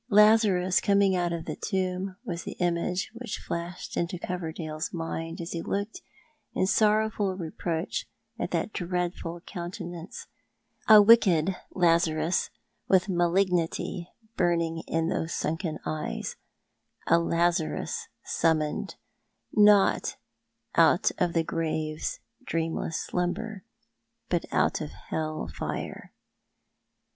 Lazarus 0.09 0.81
coming 0.81 1.15
out 1.15 1.31
of 1.31 1.45
the 1.45 1.55
tomb 1.55 2.15
was 2.25 2.41
the 2.43 2.53
image 2.57 3.11
which 3.13 3.37
flashed 3.37 3.95
into 3.95 4.17
Coverdale's 4.17 4.91
mind 4.91 5.39
as 5.39 5.51
he 5.51 5.61
looked 5.61 6.01
in 6.55 6.65
sorrowful 6.65 7.37
reproach 7.37 8.07
at 8.39 8.49
that 8.49 8.73
dreadful 8.73 9.41
countenance, 9.41 10.25
a 10.89 10.99
wicked 11.03 11.55
Lazarus, 11.75 12.49
with 12.87 13.09
malignity 13.09 14.09
burning 14.35 14.79
in 14.87 15.07
those 15.09 15.35
sunken 15.35 15.77
eyes— 15.85 16.35
a 17.05 17.19
Lazarus 17.19 18.07
summoned, 18.23 18.95
not 19.53 20.15
out 20.73 21.11
of 21.19 21.33
the 21.33 21.43
grave's 21.43 22.21
dreamless 22.43 22.99
slumber, 22.99 23.63
but 24.29 24.45
out 24.51 24.81
of 24.81 24.89
hell 25.09 25.47
fire. 25.47 26.11